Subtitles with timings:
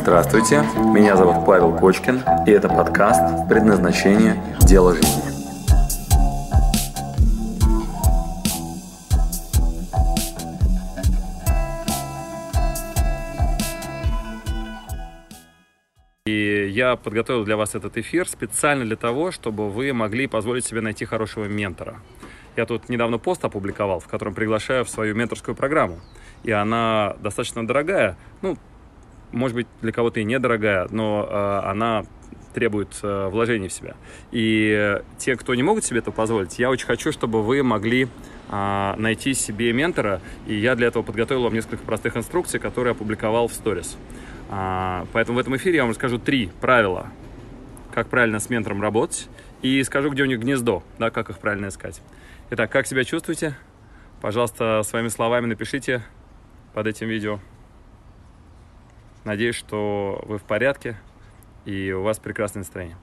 [0.00, 0.62] Здравствуйте,
[0.94, 4.40] меня зовут Павел Кочкин, и это подкаст «Предназначение.
[4.60, 5.22] Дело жизни».
[16.26, 20.80] И я подготовил для вас этот эфир специально для того, чтобы вы могли позволить себе
[20.80, 21.96] найти хорошего ментора.
[22.56, 25.98] Я тут недавно пост опубликовал, в котором приглашаю в свою менторскую программу.
[26.44, 28.16] И она достаточно дорогая.
[28.42, 28.56] Ну,
[29.32, 32.04] может быть, для кого-то и недорогая, но э, она
[32.54, 33.94] требует э, вложений в себя.
[34.32, 38.08] И те, кто не могут себе это позволить, я очень хочу, чтобы вы могли
[38.50, 40.20] э, найти себе ментора.
[40.46, 43.96] И я для этого подготовил вам несколько простых инструкций, которые опубликовал в сторис.
[44.50, 47.08] А, поэтому в этом эфире я вам расскажу три правила,
[47.92, 49.28] как правильно с ментором работать,
[49.60, 52.00] и скажу, где у них гнездо, да, как их правильно искать.
[52.50, 53.56] Итак, как себя чувствуете?
[54.20, 56.02] Пожалуйста, своими словами напишите
[56.72, 57.40] под этим видео.
[59.28, 60.96] Надеюсь, что вы в порядке
[61.66, 62.96] и у вас прекрасное настроение.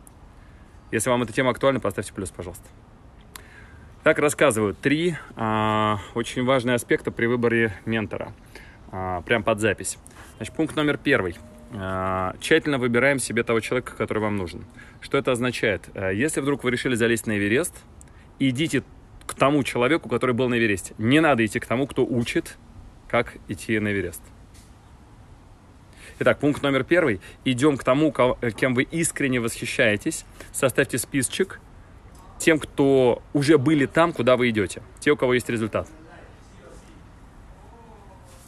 [0.92, 2.66] Если вам эта тема актуальна, поставьте плюс, пожалуйста.
[4.02, 4.74] Так рассказываю.
[4.74, 8.34] Три а, очень важные аспекта при выборе ментора.
[8.92, 10.00] А, прям под запись.
[10.38, 11.38] Значит, пункт номер первый.
[11.76, 14.66] А, тщательно выбираем себе того человека, который вам нужен.
[15.02, 15.92] Что это означает?
[15.94, 17.76] А, если вдруг вы решили залезть на Эверест,
[18.40, 18.82] идите
[19.28, 20.96] к тому человеку, который был на Эвересте.
[20.98, 22.58] Не надо идти к тому, кто учит,
[23.10, 24.24] как идти на Эверест.
[26.18, 27.20] Итак, пункт номер первый.
[27.44, 28.14] Идем к тому,
[28.56, 30.26] кем вы искренне восхищаетесь.
[30.54, 31.60] Составьте списочек
[32.40, 34.82] тем, кто уже были там, куда вы идете.
[35.02, 35.90] Те, у кого есть результат.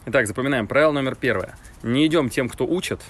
[0.05, 0.67] Итак, запоминаем.
[0.67, 1.57] Правило номер первое.
[1.83, 3.01] Не идем тем, кто учит,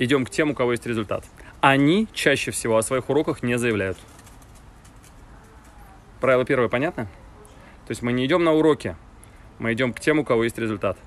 [0.00, 1.24] идем к тем, у кого есть результат.
[1.60, 3.98] Они чаще всего о своих уроках не заявляют.
[6.20, 7.04] Правило первое понятно?
[7.86, 8.96] То есть мы не идем на уроки,
[9.60, 10.98] мы идем к тем, у кого есть результат.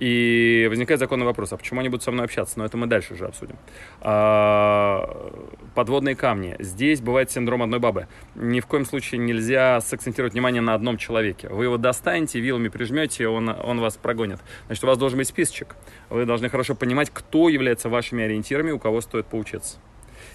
[0.00, 2.58] И возникает законный вопрос, а почему они будут со мной общаться?
[2.58, 3.56] Но это мы дальше уже обсудим.
[4.00, 5.32] А,
[5.74, 6.56] подводные камни.
[6.58, 8.08] Здесь бывает синдром одной бабы.
[8.34, 11.48] Ни в коем случае нельзя сакцентировать внимание на одном человеке.
[11.48, 14.40] Вы его достанете, вилами прижмете, он, он вас прогонит.
[14.66, 15.76] Значит, у вас должен быть списочек.
[16.10, 19.78] Вы должны хорошо понимать, кто является вашими ориентирами, у кого стоит поучиться.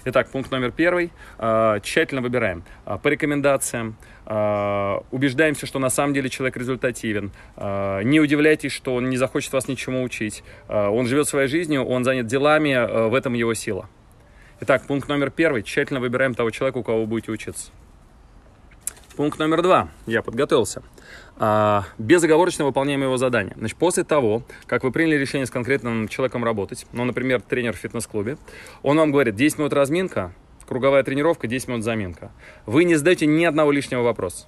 [0.06, 1.12] Итак, пункт номер первый.
[1.38, 7.32] А, тщательно выбираем а, по рекомендациям, а, убеждаемся, что на самом деле человек результативен.
[7.56, 10.42] Не удивляйтесь, что он не захочет вас ничему учить.
[10.68, 13.88] Он живет своей жизнью, он занят делами, в этом его сила.
[14.60, 15.62] Итак, пункт номер первый.
[15.62, 17.70] Тщательно выбираем того человека, у кого вы будете учиться.
[19.20, 19.90] Пункт номер два.
[20.06, 20.82] Я подготовился.
[21.36, 23.52] А, безоговорочно выполняем его задание.
[23.54, 27.76] Значит, после того, как вы приняли решение с конкретным человеком работать, ну, например, тренер в
[27.76, 28.38] фитнес-клубе,
[28.82, 30.32] он вам говорит, 10 минут разминка,
[30.66, 32.32] круговая тренировка, 10 минут заминка.
[32.64, 34.46] Вы не задаете ни одного лишнего вопроса.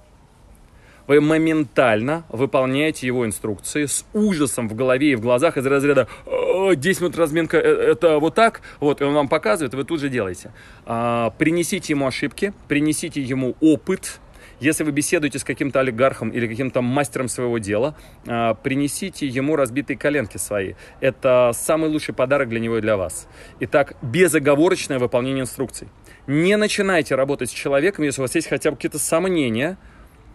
[1.05, 6.99] Вы моментально выполняете его инструкции с ужасом в голове и в глазах из разряда 10
[6.99, 10.51] минут разминка, э, это вот так, вот, и он вам показывает, вы тут же делаете.
[10.87, 14.19] А, принесите ему ошибки, принесите ему опыт,
[14.59, 17.95] если вы беседуете с каким-то олигархом или каким-то мастером своего дела,
[18.27, 20.73] а, принесите ему разбитые коленки свои.
[20.99, 23.27] Это самый лучший подарок для него и для вас.
[23.59, 25.87] Итак, безоговорочное выполнение инструкций.
[26.27, 29.77] Не начинайте работать с человеком, если у вас есть хотя бы какие-то сомнения,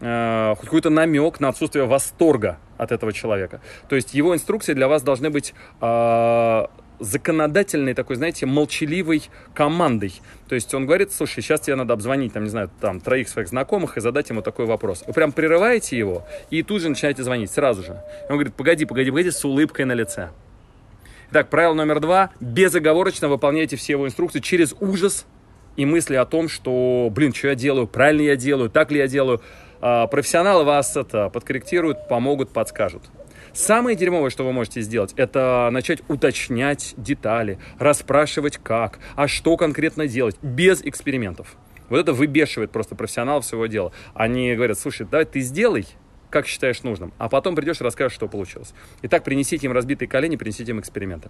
[0.01, 3.61] а, хоть какой-то намек на отсутствие восторга от этого человека.
[3.89, 9.23] То есть его инструкции для вас должны быть а, законодательной такой, знаете, молчаливой
[9.55, 10.13] командой.
[10.49, 13.49] То есть он говорит, слушай, сейчас тебе надо обзвонить, там, не знаю, там, троих своих
[13.49, 15.05] знакомых и задать ему такой вопрос.
[15.07, 18.03] Вы прям прерываете его и тут же начинаете звонить, сразу же.
[18.29, 20.31] И он говорит, погоди, погоди, погоди, с улыбкой на лице.
[21.31, 22.31] Итак, правило номер два.
[22.41, 25.27] Безоговорочно выполняйте все его инструкции через ужас
[25.77, 29.07] и мысли о том, что, блин, что я делаю, правильно я делаю, так ли я
[29.07, 29.43] делаю.
[29.81, 33.03] А, профессионалы вас это подкорректируют, помогут, подскажут.
[33.59, 40.07] Самое дерьмовое, что вы можете сделать, это начать уточнять детали, расспрашивать как, а что конкретно
[40.07, 41.57] делать, без экспериментов.
[41.89, 43.91] Вот это выбешивает просто профессионалов своего дела.
[44.15, 45.89] Они говорят, слушай, давай ты сделай,
[46.31, 48.75] как считаешь нужным, а потом придешь и расскажешь, что получилось.
[49.03, 51.29] Итак, принесите им разбитые колени, принесите им эксперименты.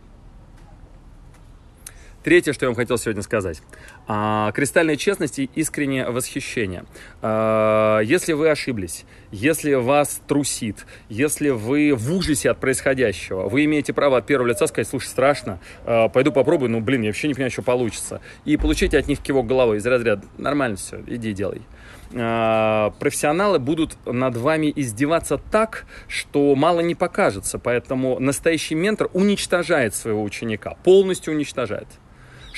[2.28, 3.62] Третье, что я вам хотел сегодня сказать.
[4.06, 6.84] А, кристальная честность и искреннее восхищение.
[7.22, 13.94] А, если вы ошиблись, если вас трусит, если вы в ужасе от происходящего, вы имеете
[13.94, 17.32] право от первого лица сказать, слушай, страшно, а, пойду попробую, ну, блин, я вообще не
[17.32, 18.20] понимаю, что получится.
[18.44, 21.62] И получите от них кивок головой из разряда, нормально все, иди делай
[22.10, 27.58] профессионалы будут над вами издеваться так, что мало не покажется.
[27.58, 31.86] Поэтому настоящий ментор уничтожает своего ученика, полностью уничтожает.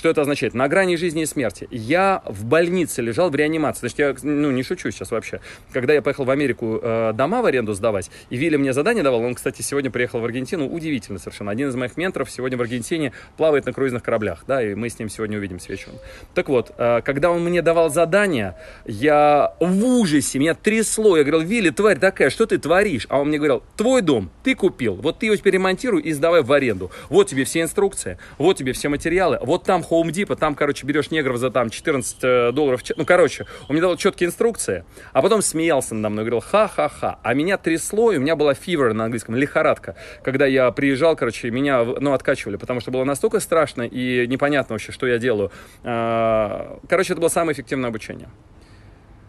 [0.00, 0.54] Что это означает?
[0.54, 1.68] На грани жизни и смерти.
[1.70, 3.80] Я в больнице лежал в реанимации.
[3.80, 5.42] Значит, я ну, не шучу сейчас вообще.
[5.74, 9.20] Когда я поехал в Америку э, дома в аренду сдавать, и Вилли мне задание давал,
[9.20, 11.50] он, кстати, сегодня приехал в Аргентину, удивительно совершенно.
[11.50, 14.98] Один из моих менторов сегодня в Аргентине плавает на круизных кораблях, да, и мы с
[14.98, 15.96] ним сегодня увидимся вечером.
[16.32, 18.56] Так вот, э, когда он мне давал задание,
[18.86, 21.18] я в ужасе, меня трясло.
[21.18, 23.04] Я говорил, Вилли, тварь такая, что ты творишь?
[23.10, 26.42] А он мне говорил, твой дом, ты купил, вот ты его теперь ремонтируй и сдавай
[26.42, 26.90] в аренду.
[27.10, 31.10] Вот тебе все инструкции, вот тебе все материалы, вот там Home Depot, там, короче, берешь
[31.10, 32.82] негров за там 14 э, долларов.
[32.96, 37.18] Ну, короче, он мне дал четкие инструкции, а потом смеялся надо мной, говорил, ха-ха-ха.
[37.22, 39.96] А меня трясло, и у меня была fever на английском, лихорадка.
[40.22, 44.92] Когда я приезжал, короче, меня, ну, откачивали, потому что было настолько страшно и непонятно вообще,
[44.92, 45.50] что я делаю.
[45.82, 48.28] А, короче, это было самое эффективное обучение.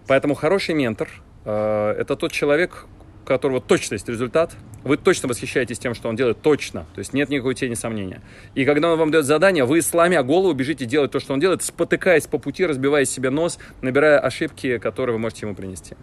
[0.08, 1.10] Поэтому хороший ментор
[1.46, 2.86] э,– это тот человек,
[3.24, 7.14] у которого точно есть результат, вы точно восхищаетесь тем, что он делает, точно, то есть
[7.14, 8.22] нет никакой тени сомнения.
[8.56, 11.62] И когда он вам дает задание, вы, сломя голову, бежите делать то, что он делает,
[11.62, 15.96] спотыкаясь по пути, разбивая себе нос, набирая ошибки, которые вы можете ему принести.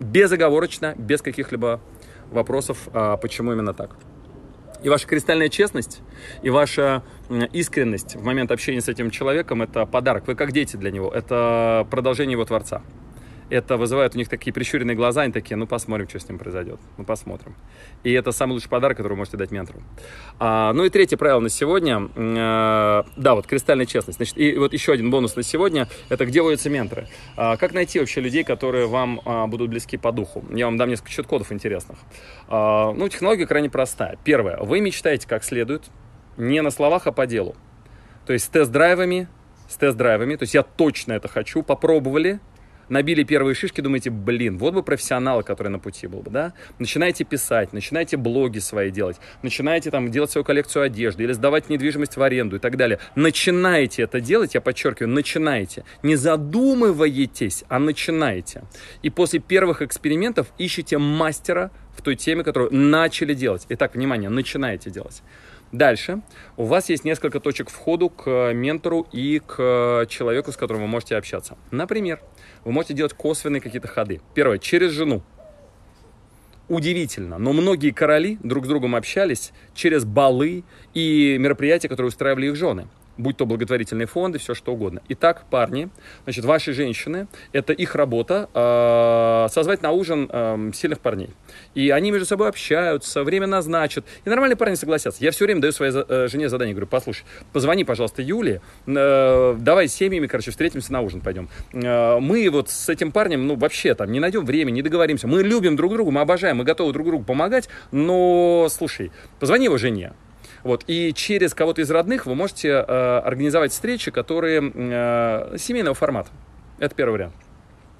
[0.00, 1.80] Безоговорочно, без каких-либо
[2.30, 3.96] вопросов, а почему именно так.
[4.82, 6.00] И ваша кристальная честность,
[6.42, 7.02] и ваша
[7.52, 10.26] искренность в момент общения с этим человеком– это подарок.
[10.26, 12.82] Вы как дети для него, это продолжение его Творца
[13.50, 16.80] это вызывает у них такие прищуренные глаза, они такие, ну посмотрим, что с ним произойдет,
[16.96, 17.54] ну посмотрим.
[18.02, 19.82] И это самый лучший подарок, который вы можете дать ментору.
[20.38, 24.18] А, ну и третье правило на сегодня, э, да, вот кристальная честность.
[24.18, 27.08] Значит, и вот еще один бонус на сегодня, это где водятся менторы.
[27.36, 30.44] А, как найти вообще людей, которые вам а, будут близки по духу?
[30.50, 31.98] Я вам дам несколько чит-кодов интересных.
[32.48, 34.18] А, ну, технология крайне простая.
[34.24, 35.84] Первое, вы мечтаете как следует,
[36.36, 37.54] не на словах, а по делу.
[38.26, 39.28] То есть с тест-драйвами,
[39.68, 42.40] с тест-драйвами, то есть я точно это хочу, попробовали,
[42.88, 46.52] набили первые шишки, думаете, блин, вот бы профессионал, который на пути был бы, да?
[46.78, 52.16] Начинаете писать, начинаете блоги свои делать, начинаете там делать свою коллекцию одежды или сдавать недвижимость
[52.16, 52.98] в аренду и так далее.
[53.14, 55.84] Начинаете это делать, я подчеркиваю, начинаете.
[56.02, 58.64] Не задумываетесь, а начинаете.
[59.02, 63.66] И после первых экспериментов ищите мастера в той теме, которую начали делать.
[63.70, 65.22] Итак, внимание, начинаете делать.
[65.72, 66.22] Дальше
[66.56, 71.16] у вас есть несколько точек входа к ментору и к человеку, с которым вы можете
[71.16, 71.58] общаться.
[71.72, 72.20] Например,
[72.66, 74.20] вы можете делать косвенные какие-то ходы.
[74.34, 75.22] Первое, через жену.
[76.68, 80.64] Удивительно, но многие короли друг с другом общались через балы
[80.96, 82.88] и мероприятия, которые устраивали их жены
[83.18, 85.02] будь то благотворительные фонды, все что угодно.
[85.08, 85.88] Итак, парни,
[86.24, 91.30] значит, ваши женщины, это их работа э, созвать на ужин э, сильных парней.
[91.74, 94.04] И они между собой общаются, время назначат.
[94.24, 95.24] И нормальные парни согласятся.
[95.24, 99.88] Я все время даю своей э, жене задание, говорю, послушай, позвони, пожалуйста, Юле, э, давай
[99.88, 101.48] с семьями, короче, встретимся на ужин, пойдем.
[101.72, 105.26] Э, мы вот с этим парнем, ну, вообще там не найдем времени, не договоримся.
[105.26, 109.10] Мы любим друг друга, мы обожаем, мы готовы друг другу помогать, но, слушай,
[109.40, 110.12] позвони его жене,
[110.66, 110.84] вот.
[110.86, 116.30] И через кого-то из родных вы можете э, организовать встречи, которые э, семейного формата.
[116.78, 117.34] Это первый вариант.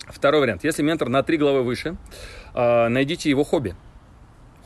[0.09, 0.65] Второй вариант.
[0.65, 1.97] Если ментор на три головы выше,
[2.55, 3.75] э, найдите его хобби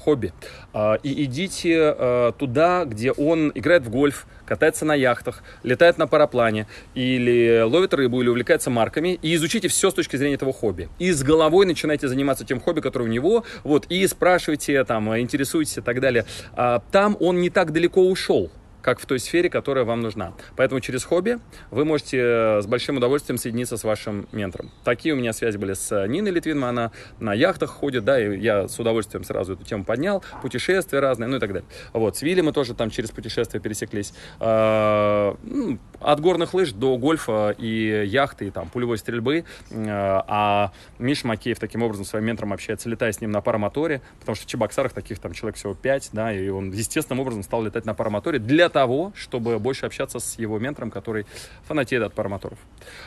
[0.01, 0.33] хобби.
[0.73, 6.07] А, и идите а, туда, где он играет в гольф, катается на яхтах, летает на
[6.07, 10.89] параплане, или ловит рыбу, или увлекается марками, и изучите все с точки зрения этого хобби.
[10.99, 15.79] И с головой начинайте заниматься тем хобби, которое у него, вот, и спрашивайте, там, интересуйтесь
[15.79, 16.25] и так далее.
[16.55, 18.51] А, там он не так далеко ушел
[18.83, 20.33] как в той сфере, которая вам нужна.
[20.57, 21.39] Поэтому через хобби
[21.71, 24.71] вы можете э, с большим удовольствием соединиться с вашим ментором.
[24.85, 28.69] Такие у меня связи были с Ниной Литвинман, она на яхтах ходит, да, и я
[28.69, 31.69] с удовольствием сразу эту тему поднял, путешествия разные, ну и так далее.
[31.93, 34.15] Вот, с Вилли мы тоже там через путешествия пересеклись.
[34.39, 39.45] А, ну, от горных лыж до гольфа и яхты, и там пулевой стрельбы.
[39.71, 44.37] А, а Миша Макеев таким образом своим ментором общается, летая с ним на парамоторе, потому
[44.37, 47.85] что в Чебоксарах таких там человек всего 5, да, и он естественным образом стал летать
[47.85, 51.27] на парамоторе для того, чтобы больше общаться с его ментором, который
[51.65, 52.59] фанатеет от парамоторов.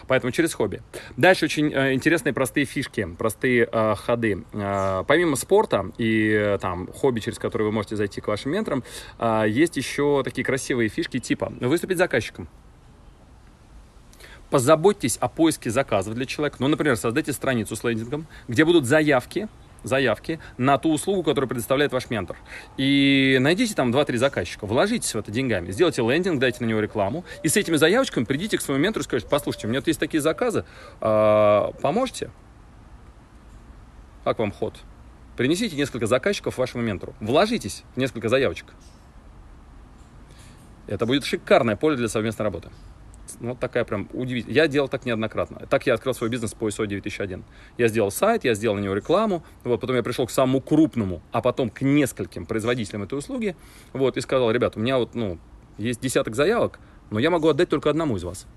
[0.07, 0.81] Поэтому через хобби.
[1.17, 4.43] Дальше очень э, интересные простые фишки, простые э, ходы.
[4.53, 8.83] Э, помимо спорта и э, там хобби, через которые вы можете зайти к вашим менторам,
[9.19, 12.47] э, есть еще такие красивые фишки типа выступить заказчиком.
[14.49, 16.57] Позаботьтесь о поиске заказов для человека.
[16.59, 19.47] Ну, например, создайте страницу с лендингом, где будут заявки
[19.83, 22.37] заявки на ту услугу, которую предоставляет ваш ментор.
[22.77, 27.25] И найдите там 2-3 заказчика, вложитесь в это деньгами, сделайте лендинг, дайте на него рекламу,
[27.43, 29.99] и с этими заявочками придите к своему ментору и скажите, послушайте, у меня тут есть
[29.99, 30.65] такие заказы,
[31.01, 32.31] а, поможете?
[34.23, 34.75] Как вам ход?
[35.35, 38.67] Принесите несколько заказчиков вашему ментору, вложитесь в несколько заявочек.
[40.87, 42.69] Это будет шикарное поле для совместной работы.
[43.39, 44.55] Ну, вот такая прям удивительная.
[44.55, 45.65] Я делал так неоднократно.
[45.69, 47.43] Так я открыл свой бизнес по ISO 9001.
[47.77, 51.21] Я сделал сайт, я сделал на него рекламу, вот, потом я пришел к самому крупному,
[51.31, 53.55] а потом к нескольким производителям этой услуги,
[53.93, 55.39] вот, и сказал, ребят, у меня вот, ну,
[55.77, 58.47] есть десяток заявок, но я могу отдать только одному из вас.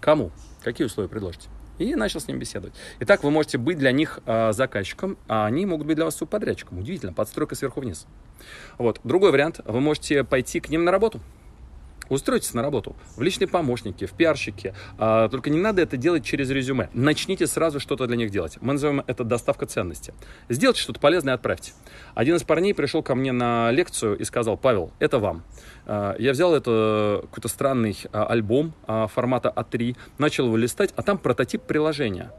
[0.00, 0.30] Кому?
[0.62, 1.48] Какие условия предложите?
[1.78, 2.74] И начал с ним беседовать.
[3.00, 6.78] Итак, вы можете быть для них э, заказчиком, а они могут быть для вас субподрядчиком.
[6.78, 8.06] Удивительно, подстройка сверху вниз.
[8.78, 9.00] Вот.
[9.04, 11.20] Другой вариант, вы можете пойти к ним на работу.
[12.08, 14.74] Устройтесь на работу в личные помощники, в пиарщики.
[14.98, 16.88] А, только не надо это делать через резюме.
[16.92, 18.58] Начните сразу что-то для них делать.
[18.60, 20.14] Мы называем это доставка ценности.
[20.48, 21.72] Сделайте что-то полезное и отправьте.
[22.14, 25.42] Один из парней пришел ко мне на лекцию и сказал, Павел, это вам.
[25.86, 31.02] А, я взял это какой-то странный а, альбом а, формата А3, начал его листать, а
[31.02, 32.32] там прототип приложения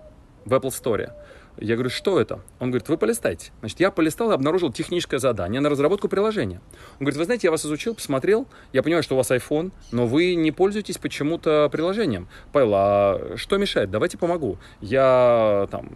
[0.46, 1.12] в Apple Store.
[1.60, 2.42] Я говорю, что это?
[2.60, 3.52] Он говорит, вы полистайте.
[3.60, 6.62] Значит, я полистал и обнаружил техническое задание на разработку приложения.
[6.94, 10.06] Он говорит, вы знаете, я вас изучил, посмотрел, я понимаю, что у вас iPhone, но
[10.06, 12.28] вы не пользуетесь почему-то приложением.
[12.52, 13.90] Павел, а что мешает?
[13.90, 14.58] Давайте помогу.
[14.82, 15.90] Я там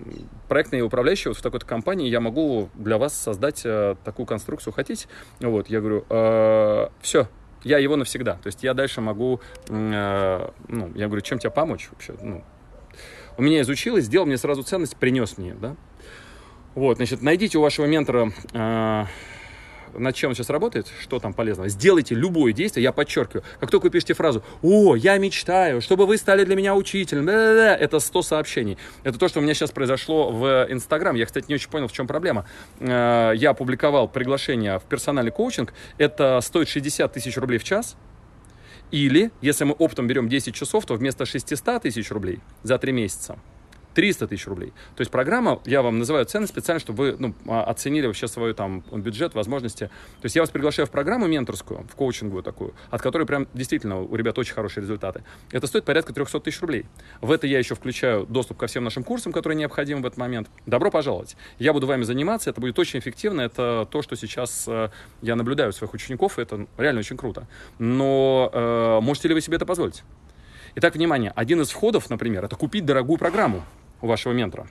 [0.47, 5.07] проектный управляющий вот в такой-то компании, я могу для вас создать э, такую конструкцию, хотите?
[5.39, 7.27] Вот, я говорю, э, все,
[7.63, 8.33] я его навсегда.
[8.33, 9.39] То есть я дальше могу,
[9.69, 12.13] э, ну, я говорю, чем тебе помочь вообще?
[12.21, 12.43] Ну,
[13.37, 15.75] у меня изучил и сделал мне сразу ценность, принес мне, да.
[16.75, 19.05] Вот, значит, найдите у вашего ментора, э,
[19.93, 21.67] над чем он сейчас работает, что там полезного.
[21.69, 23.43] Сделайте любое действие, я подчеркиваю.
[23.59, 27.33] Как только вы пишете фразу «О, я мечтаю, чтобы вы стали для меня учителем», да
[27.33, 28.77] -да -да, это 100 сообщений.
[29.03, 31.15] Это то, что у меня сейчас произошло в Инстаграм.
[31.15, 32.45] Я, кстати, не очень понял, в чем проблема.
[32.79, 35.73] Э, я опубликовал приглашение в персональный коучинг.
[35.97, 37.97] Это стоит 60 тысяч рублей в час.
[38.91, 43.39] Или, если мы оптом берем 10 часов, то вместо 600 тысяч рублей за 3 месяца
[43.93, 44.73] 300 тысяч рублей.
[44.95, 48.53] То есть программа, я вам называю цены специально, чтобы вы ну, а, оценили вообще свой
[48.53, 49.85] там бюджет, возможности.
[49.85, 54.01] То есть я вас приглашаю в программу менторскую, в коучинговую такую, от которой прям действительно
[54.01, 55.23] у ребят очень хорошие результаты.
[55.51, 56.85] Это стоит порядка 300 тысяч рублей.
[57.21, 60.49] В это я еще включаю доступ ко всем нашим курсам, которые необходимы в этот момент.
[60.65, 61.35] Добро пожаловать.
[61.59, 63.41] Я буду вами заниматься, это будет очень эффективно.
[63.41, 64.89] Это то, что сейчас э,
[65.21, 67.47] я наблюдаю у своих учеников, и это реально очень круто.
[67.79, 70.03] Но э, можете ли вы себе это позволить?
[70.75, 73.63] Итак, внимание, один из входов, например, это купить дорогую программу
[74.01, 74.67] у вашего ментора.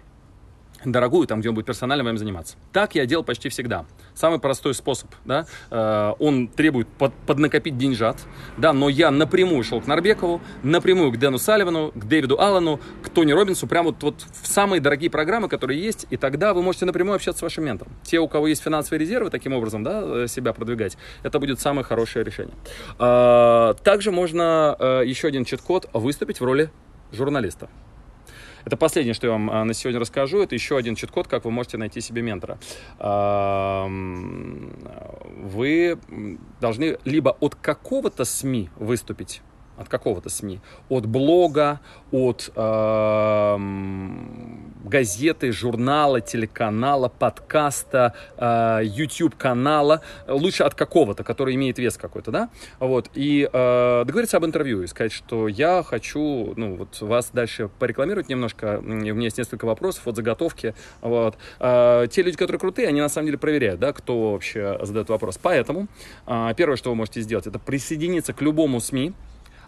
[0.84, 2.56] Дорогую, там, где он будет персонально вами заниматься.
[2.72, 3.84] Так я делал почти всегда.
[4.14, 8.16] Самый простой способ, да, э, он требует под, поднакопить деньжат,
[8.56, 13.10] да, но я напрямую шел к Нарбекову, напрямую к Дэну Салливану, к Дэвиду Аллану, к
[13.10, 16.87] Тони Робинсу, прямо вот, вот в самые дорогие программы, которые есть, и тогда вы можете
[16.87, 17.92] напрямую общаться с вашим ментором.
[18.02, 21.84] Те, у кого есть финансовые резервы, таким образом, да, э, себя продвигать, это будет самое
[21.84, 22.54] хорошее решение.
[22.99, 26.70] Э, также можно э, еще один чит-код выступить в роли
[27.12, 27.68] журналиста.
[28.64, 30.40] Это последнее, что я вам а, на сегодня расскажу.
[30.42, 32.58] Это еще один чит-код, как вы можете найти себе ментора.
[35.40, 35.98] Вы
[36.60, 39.42] должны либо от какого-то СМИ выступить,
[39.80, 40.60] от какого-то СМИ,
[40.90, 41.80] от блога,
[42.12, 43.58] от э,
[44.84, 52.50] газеты, журнала, телеканала, подкаста, э, YouTube канала, лучше от какого-то, который имеет вес какой-то, да,
[52.78, 57.70] вот, и э, договориться об интервью и сказать, что я хочу, ну, вот вас дальше
[57.78, 62.88] порекламировать немножко, у меня есть несколько вопросов от заготовки, вот, э, те люди, которые крутые,
[62.88, 65.88] они на самом деле проверяют, да, кто вообще задает вопрос, поэтому
[66.26, 69.14] э, первое, что вы можете сделать, это присоединиться к любому СМИ,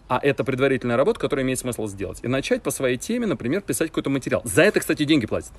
[0.09, 2.21] а это предварительная работа, которую имеет смысл сделать.
[2.23, 4.43] И начать по своей теме, например, писать какой-то материал.
[4.45, 5.53] За это, кстати, деньги платят.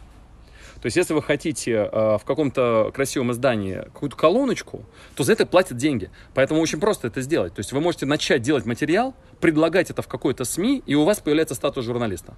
[0.84, 4.84] То есть, если вы хотите э, в каком-то красивом издании какую-то колоночку,
[5.16, 6.10] то за это платят деньги.
[6.34, 7.54] Поэтому очень просто это сделать.
[7.54, 11.22] То есть, вы можете начать делать материал, предлагать это в какой-то СМИ, и у вас
[11.22, 12.36] появляется статус журналиста.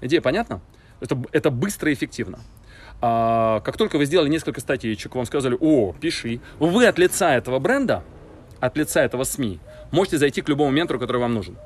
[0.00, 0.62] Идея понятна?
[1.00, 2.40] Это, это быстро и эффективно.
[3.02, 7.58] А, как только вы сделали несколько статейчек, вам сказали, о, пиши, вы от лица этого
[7.58, 8.04] бренда,
[8.66, 11.56] от лица этого СМИ, можете зайти к любому ментору, который вам нужен.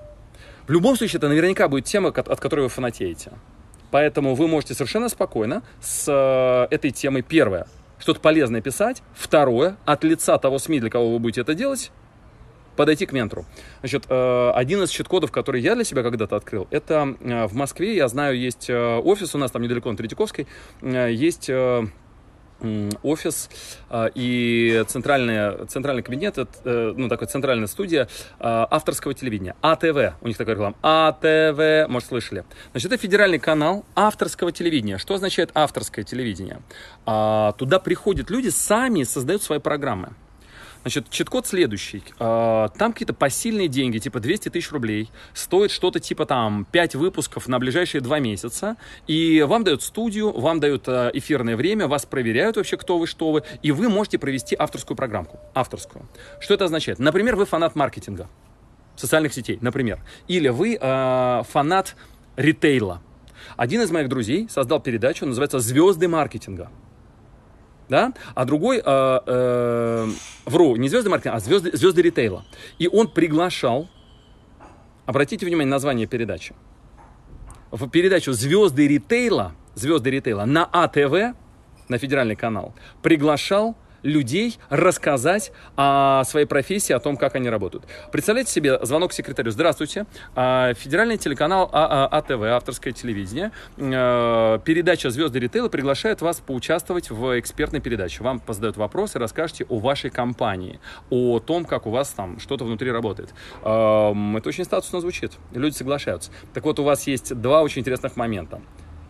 [0.66, 3.32] В любом случае, это наверняка будет тема, от которой вы фанатеете.
[3.90, 7.66] Поэтому вы можете совершенно спокойно с э, этой темой, первое,
[7.98, 11.90] что-то полезное писать, второе, от лица того СМИ, для кого вы будете это делать,
[12.76, 13.46] подойти к ментору.
[13.80, 17.96] Значит, э, один из щит-кодов, который я для себя когда-то открыл, это э, в Москве,
[17.96, 20.46] я знаю, есть офис у нас там недалеко на Третьяковской,
[20.82, 21.48] есть
[23.02, 23.50] офис
[23.88, 30.28] а, и центральный, центральный кабинет, э, ну, такая центральная студия а, авторского телевидения, АТВ, у
[30.28, 32.44] них такая реклама, АТВ, может, слышали.
[32.72, 34.98] Значит, это федеральный канал авторского телевидения.
[34.98, 36.60] Что означает авторское телевидение?
[37.06, 40.10] А, туда приходят люди, сами создают свои программы.
[40.88, 42.02] Значит, чит-код следующий.
[42.18, 45.10] А, там какие-то посильные деньги, типа 200 тысяч рублей.
[45.34, 48.78] Стоит что-то типа там 5 выпусков на ближайшие 2 месяца.
[49.06, 53.32] И вам дают студию, вам дают а, эфирное время, вас проверяют вообще, кто вы, что
[53.32, 53.42] вы.
[53.60, 55.38] И вы можете провести авторскую программку.
[55.52, 56.08] Авторскую.
[56.40, 56.98] Что это означает?
[56.98, 58.26] Например, вы фанат маркетинга.
[58.96, 60.00] Социальных сетей, например.
[60.26, 61.96] Или вы э, фанат
[62.36, 63.02] ритейла.
[63.58, 66.70] Один из моих друзей создал передачу, называется «Звезды маркетинга»
[67.88, 70.08] да, а другой, э, э,
[70.46, 72.44] вру, не звезды маркетинга, а звезды, звезды ритейла.
[72.78, 73.88] И он приглашал
[75.08, 76.54] Обратите внимание на название передачи.
[77.70, 81.34] В передачу «Звезды ритейла», «Звезды ритейла» на АТВ,
[81.88, 87.84] на федеральный канал, приглашал людей рассказать о своей профессии, о том, как они работают.
[88.12, 89.50] Представляете себе звонок секретарю.
[89.50, 90.06] Здравствуйте.
[90.34, 97.38] А, федеральный телеканал АТВ, а авторское телевидение, э, передача «Звезды ритейла» приглашает вас поучаствовать в
[97.38, 98.22] экспертной передаче.
[98.22, 102.90] Вам задают вопросы, расскажете о вашей компании, о том, как у вас там что-то внутри
[102.90, 103.34] работает.
[103.60, 105.32] Это очень статусно звучит.
[105.52, 106.30] Люди соглашаются.
[106.54, 108.60] Так вот, у вас есть два очень интересных момента.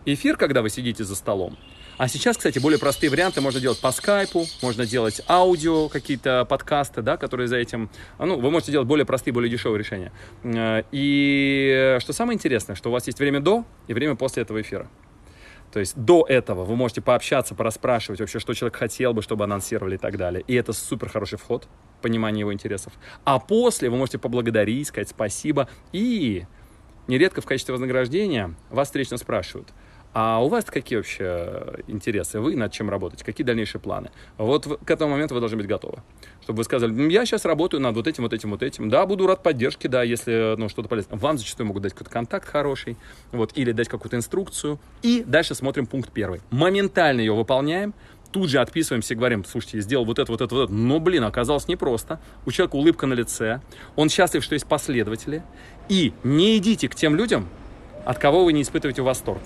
[0.05, 1.57] Эфир, когда вы сидите за столом,
[1.99, 7.01] а сейчас, кстати, более простые варианты можно делать по скайпу, можно делать аудио, какие-то подкасты,
[7.01, 7.89] да, которые за этим...
[8.17, 10.13] Ну, вы можете делать более простые, более дешевые решения.
[10.43, 14.61] Э, и что самое интересное, что у вас есть время до и время после этого
[14.61, 14.87] эфира.
[15.73, 19.95] То есть до этого вы можете пообщаться, пораспрашивать вообще, что человек хотел бы, чтобы анонсировали
[19.95, 20.41] и так далее.
[20.47, 21.67] И это супер хороший вход,
[22.01, 22.93] понимание его интересов.
[23.25, 25.67] А после вы можете поблагодарить, сказать спасибо.
[25.91, 26.45] И
[27.07, 29.67] нередко в качестве вознаграждения вас встречно спрашивают–
[30.13, 32.39] а у вас какие вообще интересы?
[32.39, 33.23] Вы над чем работаете?
[33.23, 34.09] Какие дальнейшие планы?
[34.37, 35.99] Вот к этому моменту вы должны быть готовы.
[36.41, 38.89] Чтобы вы сказали, я сейчас работаю над вот этим, вот этим, вот этим.
[38.89, 41.19] Да, буду рад поддержке, да, если ну, что-то полезное.
[41.19, 42.97] Вам зачастую могут дать какой-то контакт хороший,
[43.31, 44.79] вот, или дать какую-то инструкцию.
[45.03, 46.41] И дальше смотрим пункт первый.
[46.49, 47.93] Моментально ее выполняем,
[48.31, 50.73] тут же отписываемся и говорим, слушайте, сделал вот это, вот это, вот это.
[50.73, 52.19] Но, блин, оказалось непросто.
[52.45, 53.61] У человека улыбка на лице.
[53.95, 55.43] Он счастлив, что есть последователи.
[55.87, 57.47] И не идите к тем людям,
[58.05, 59.41] от кого вы не испытываете восторг.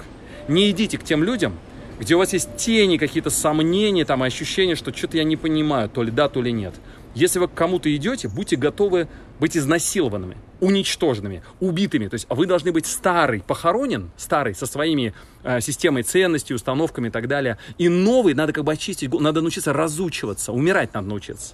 [0.48, 1.58] Не идите к тем людям,
[2.00, 6.04] где у вас есть тени, какие-то сомнения, там, ощущения, что что-то я не понимаю, то
[6.04, 6.74] ли да, то ли нет.
[7.16, 9.08] Если вы к кому-то идете, будьте готовы
[9.40, 12.08] быть изнасилованными, уничтоженными, убитыми.
[12.08, 17.12] То есть вы должны быть старый, похоронен, старый, со своими э, системой ценностей, установками и
[17.12, 17.58] так далее.
[17.78, 21.54] И новый надо как бы очистить, надо научиться разучиваться, умирать надо научиться.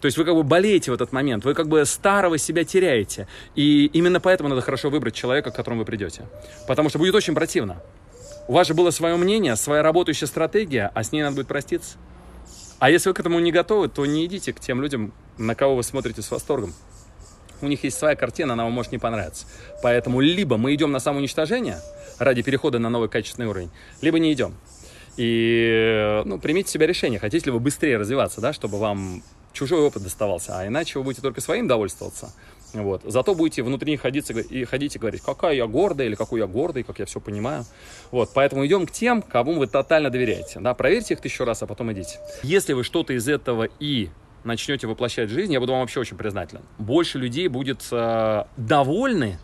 [0.00, 3.26] То есть вы как бы болеете в этот момент, вы как бы старого себя теряете.
[3.54, 6.22] И именно поэтому надо хорошо выбрать человека, к которому вы придете.
[6.66, 7.82] Потому что будет очень противно.
[8.48, 11.98] У вас же было свое мнение, своя работающая стратегия, а с ней надо будет проститься.
[12.78, 15.76] А если вы к этому не готовы, то не идите к тем людям, на кого
[15.76, 16.72] вы смотрите с восторгом.
[17.60, 19.46] У них есть своя картина, она вам может не понравиться.
[19.82, 21.78] Поэтому либо мы идем на самоуничтожение
[22.18, 23.70] ради перехода на новый качественный уровень,
[24.00, 24.54] либо не идем.
[25.18, 29.22] И ну, примите себе решение, хотите ли вы быстрее развиваться, да, чтобы вам
[29.52, 32.32] чужой опыт доставался, а иначе вы будете только своим довольствоваться.
[32.74, 33.02] Вот.
[33.04, 36.82] Зато будете внутри ходить и ходить и говорить, какая я гордая или какой я гордый,
[36.82, 37.64] как я все понимаю.
[38.10, 38.30] Вот.
[38.34, 40.60] Поэтому идем к тем, кому вы тотально доверяете.
[40.60, 40.74] Да?
[40.74, 42.18] Проверьте их тысячу раз, а потом идите.
[42.42, 44.10] Если вы что-то из этого и
[44.44, 46.62] начнете воплощать в жизнь, я буду вам вообще очень признателен.
[46.78, 49.38] Больше людей будет э, довольны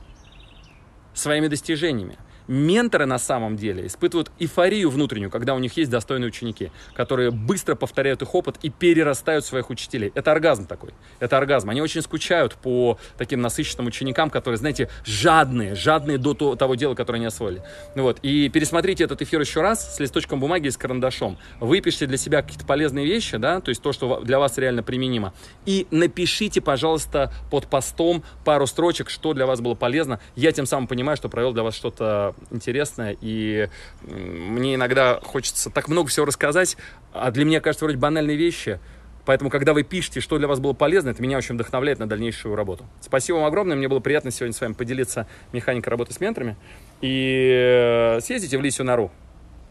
[1.15, 2.17] своими достижениями
[2.49, 7.75] менторы на самом деле испытывают эйфорию внутреннюю, когда у них есть достойные ученики, которые быстро
[7.75, 10.13] повторяют их опыт и перерастают своих учителей.
[10.15, 10.91] Это оргазм такой.
[11.21, 11.71] Это оргазм.
[11.71, 17.19] Они очень скучают по таким насыщенным ученикам, которые, знаете, жадные, жадные до того дела, которое
[17.19, 17.63] они освоили.
[17.95, 18.19] Вот.
[18.23, 21.39] И пересмотрите этот эфир еще раз с листочком бумаги и с карандашом.
[21.61, 25.33] Выпишите для себя какие-то полезные вещи, да, то есть то, что для вас реально применимо.
[25.67, 30.21] И напишите, пожалуйста, под постом пару строчек, что для вас было полезно.
[30.37, 33.69] Я тем самым понимаю, что провел для вас что-то интересное, и
[34.03, 36.77] мне иногда хочется так много всего рассказать,
[37.13, 38.79] а для меня кажется вроде банальные вещи,
[39.25, 42.57] Поэтому, когда вы пишете, что для вас было полезно, это меня очень вдохновляет на дальнейшую
[42.57, 42.85] работу.
[43.01, 43.77] Спасибо вам огромное.
[43.77, 46.57] Мне было приятно сегодня с вами поделиться механикой работы с менторами.
[47.01, 49.11] И э, съездите в Лисью нору.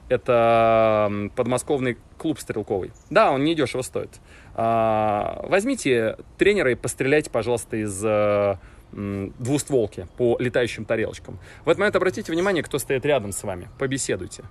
[0.09, 2.91] Это подмосковный клуб стрелковый.
[3.09, 4.09] Да, он не дешево стоит.
[4.55, 8.57] А, возьмите тренера и постреляйте, пожалуйста, из э,
[8.93, 11.39] двустволки по летающим тарелочкам.
[11.65, 13.69] В этот момент обратите внимание, кто стоит рядом с вами.
[13.77, 14.43] Побеседуйте.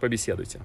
[0.00, 0.60] Побеседуйте.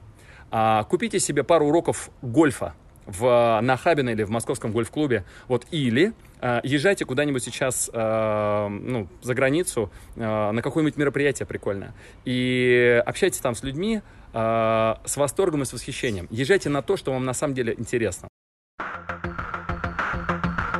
[0.51, 2.73] А, купите себе пару уроков гольфа
[3.05, 5.25] в, на Хабино или в московском гольф-клубе.
[5.47, 11.93] Вот, или э, езжайте куда-нибудь сейчас э, ну, за границу э, на какое-нибудь мероприятие прикольное.
[12.25, 14.01] И общайтесь там с людьми
[14.33, 16.27] э, с восторгом и с восхищением.
[16.31, 18.27] Езжайте на то, что вам на самом деле интересно.